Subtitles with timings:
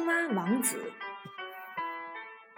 [0.00, 0.90] 青蛙王子。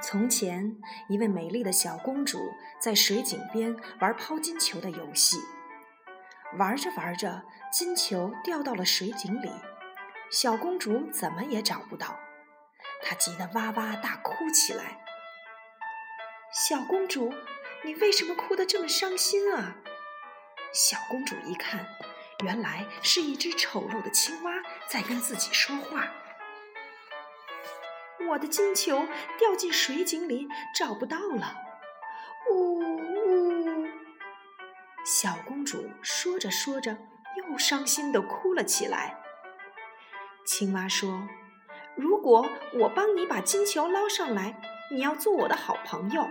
[0.00, 0.76] 从前
[1.08, 2.38] 一位美丽的小公主
[2.78, 5.38] 在水井边玩抛金球的游戏
[6.56, 9.50] 玩着玩着金球掉到了水井里
[10.30, 12.16] 小公主怎么也找不到
[13.02, 15.00] 她急得哇哇大哭起来。
[16.52, 17.34] 小公主
[17.82, 19.78] 你为什么哭得这么伤心啊？
[20.72, 21.88] 小公主一看
[22.44, 24.52] 原来是一只丑陋的青蛙
[24.86, 26.08] 在跟自己说话
[28.28, 29.06] 我的金球
[29.38, 31.56] 掉进水井里，找不到了。
[32.50, 33.88] 呜呜！
[35.04, 36.96] 小公主说着说着，
[37.36, 39.18] 又伤心地哭了起来。
[40.44, 41.28] 青蛙说
[41.96, 42.48] ：“如果
[42.80, 44.60] 我帮你把金球捞上来，
[44.90, 46.28] 你要做我的好朋友，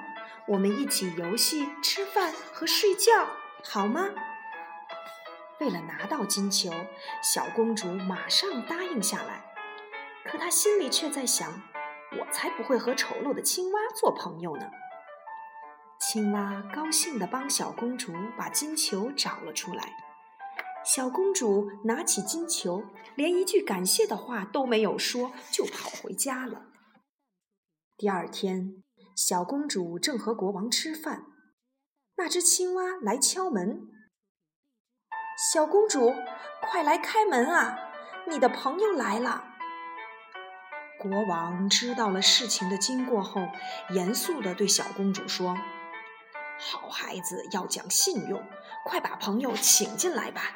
[0.48, 3.28] 我们一起游戏、吃饭和睡觉，
[3.64, 4.10] 好吗？”
[5.60, 6.72] 为了拿到金球，
[7.22, 9.46] 小公主马上答应下来。
[10.26, 11.62] 可她心里却在想。
[12.20, 14.70] 我才不会和丑陋的青蛙做朋友呢！
[16.00, 19.96] 青蛙高兴地帮小公主把金球找了出来。
[20.84, 22.84] 小公主拿起金球，
[23.16, 26.64] 连一句感谢的话都没有说，就跑回家了。
[27.96, 28.84] 第二天，
[29.16, 31.28] 小公主正和国王吃饭，
[32.18, 33.88] 那只青蛙来敲门
[35.54, 36.14] ：“小公主，
[36.62, 37.78] 快来开门啊！
[38.28, 39.50] 你的朋友来了。”
[41.02, 43.48] 国王知道了事情的经过后，
[43.90, 45.58] 严肃地对小公主说
[46.62, 48.48] ：“好孩子要讲信用，
[48.86, 50.54] 快把朋友请进来吧。”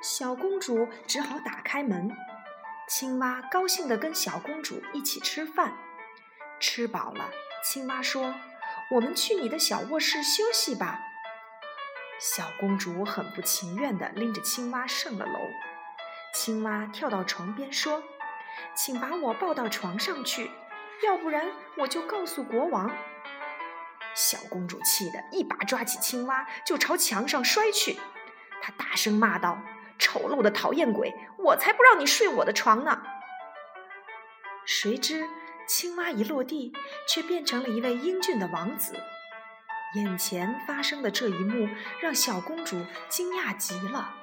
[0.00, 2.10] 小公主只好打开门。
[2.88, 5.74] 青蛙高兴地跟小公主一起吃饭。
[6.58, 7.28] 吃饱了，
[7.62, 8.34] 青蛙说
[8.92, 11.00] ：“我们去你的小卧室休息吧。”
[12.18, 15.38] 小公主很不情愿地拎着青蛙上了楼。
[16.32, 18.02] 青蛙跳到床边说。
[18.74, 20.50] 请把我抱到床上去，
[21.04, 22.90] 要不然我就告诉国王。
[24.14, 27.98] 小公主气得一把抓起青蛙就朝墙上摔去，
[28.62, 29.60] 她大声骂道
[29.98, 33.02] ：“丑陋的讨厌鬼，我才不让你睡我的床呢！”
[34.64, 35.28] 谁知
[35.68, 36.72] 青蛙一落地，
[37.06, 38.98] 却变成了一位英俊的王子。
[39.94, 41.68] 眼前发生的这一幕
[42.00, 44.14] 让小公主惊讶极了。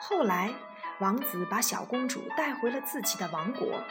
[0.00, 0.52] 后来。
[1.00, 3.82] 王子把小公主带回了自己的王国。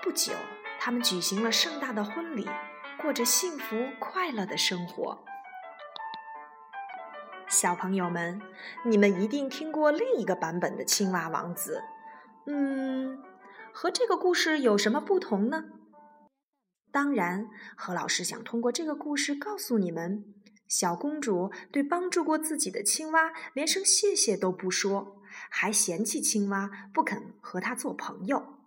[0.00, 0.32] 不久，
[0.78, 2.48] 他们举行了盛大的婚礼，
[3.00, 5.24] 过着幸福快乐的生活。
[7.48, 8.40] 小朋友们，
[8.84, 11.82] 你们一定听过另一个版本的青蛙王子。
[12.46, 13.20] 嗯，
[13.72, 15.64] 和这个故事有什么不同呢？
[16.92, 20.24] 当然，何老师想通过这个故事告诉你们：
[20.68, 25.15] 小公主对帮助过自己的青蛙连声谢谢都不说。
[25.50, 28.58] 还嫌弃青蛙不肯和他做朋友，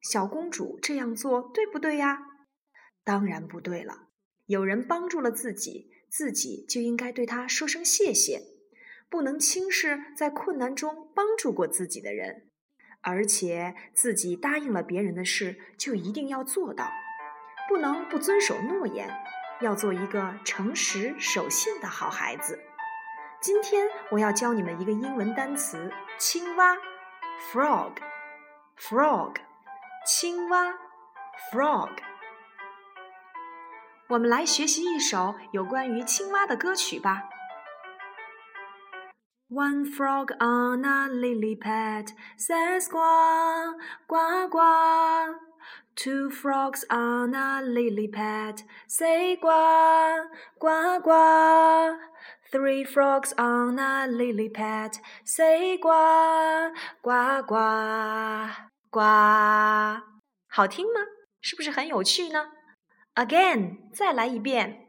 [0.00, 2.18] 小公主这样做对不对呀？
[3.04, 4.08] 当然不对了。
[4.46, 8.42] 有人帮助了自己，自己就应该对他说声谢谢，
[9.10, 12.50] 不能轻视在困难中帮助过自己的人。
[13.00, 16.90] 而且自己答应了别人的事，就一定要做到，
[17.68, 19.08] 不能不遵守诺言，
[19.60, 22.58] 要做一个诚实守信的好孩子。
[23.40, 25.88] 今天我要教你们一个英文单词
[26.18, 26.76] “青蛙
[27.52, 29.36] ”（frog），frog，
[30.04, 30.74] 青蛙
[31.52, 31.90] （frog）。
[34.08, 37.28] 我们来学习一首有关于青蛙的歌曲吧。
[39.50, 43.76] One frog on a lily pad says "Quack,
[44.08, 45.36] quack, quack."
[45.94, 50.26] Two frogs on a lily pad say "Quack,
[50.58, 51.98] quack, quack."
[52.50, 55.90] Three frogs on a lily pad say 呱
[57.02, 57.54] 呱呱
[58.90, 59.00] 呱，
[60.48, 61.00] 好听吗？
[61.42, 62.46] 是不是很有趣呢
[63.14, 64.87] ？Again，再来一遍。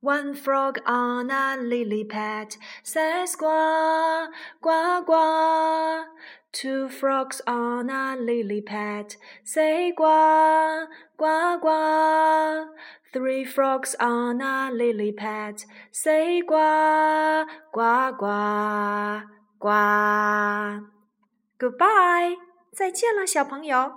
[0.00, 4.28] One frog on a lily pad says 呱
[4.60, 6.06] 呱呱。
[6.52, 12.68] Two frogs on a lily pad say 呱呱呱。
[13.12, 19.22] Three frogs on a lily pad say 呱呱呱
[19.58, 19.68] 呱。
[21.58, 22.36] Goodbye，
[22.72, 23.94] 再见了，小朋友。